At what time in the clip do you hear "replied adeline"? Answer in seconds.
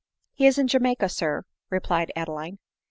1.69-2.57